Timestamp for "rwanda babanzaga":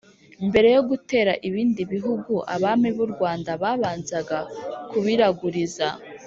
3.13-4.37